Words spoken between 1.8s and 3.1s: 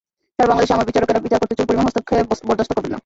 হস্তক্ষেপ বরদাশত করবেন না।